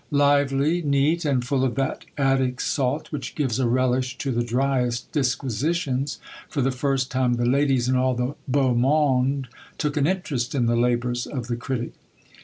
Lively, 0.09 0.81
neat, 0.81 1.25
and 1.25 1.45
full 1.45 1.63
of 1.63 1.75
that 1.75 2.05
attic 2.17 2.59
salt 2.59 3.11
which 3.11 3.35
gives 3.35 3.59
a 3.59 3.67
relish 3.67 4.17
to 4.17 4.31
the 4.31 4.41
driest 4.43 5.11
disquisitions, 5.11 6.17
for 6.49 6.63
the 6.63 6.71
first 6.71 7.11
time 7.11 7.33
the 7.35 7.45
ladies 7.45 7.87
and 7.87 7.95
all 7.95 8.15
the 8.15 8.33
beau 8.47 8.73
monde 8.73 9.47
took 9.77 9.97
an 9.97 10.07
interest 10.07 10.55
in 10.55 10.65
the 10.65 10.75
labours 10.75 11.27
of 11.27 11.45
the 11.45 11.55
critic. 11.55 11.93